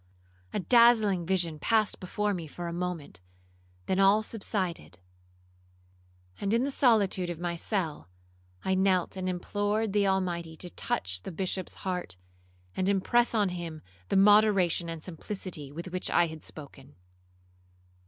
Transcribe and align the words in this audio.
A 0.51 0.59
dazzling 0.59 1.27
vision 1.27 1.59
passed 1.59 1.99
before 1.99 2.33
me 2.33 2.47
for 2.47 2.67
a 2.67 2.73
moment, 2.73 3.21
then 3.85 3.99
all 3.99 4.23
subsided; 4.23 4.97
and, 6.39 6.55
in 6.55 6.63
the 6.63 6.71
solitude 6.71 7.29
of 7.29 7.37
my 7.37 7.55
cell, 7.55 8.09
I 8.65 8.73
knelt 8.73 9.15
and 9.15 9.29
implored 9.29 9.93
the 9.93 10.07
Almighty 10.07 10.57
to 10.57 10.71
touch 10.71 11.21
the 11.21 11.31
Bishop's 11.31 11.75
heart, 11.85 12.17
and 12.75 12.89
impress 12.89 13.35
on 13.35 13.49
him 13.49 13.83
the 14.09 14.17
moderation 14.17 14.89
and 14.89 15.03
simplicity 15.03 15.71
with 15.71 15.91
which 15.91 16.09
I 16.09 16.25
had 16.25 16.43
spoken. 16.43 16.95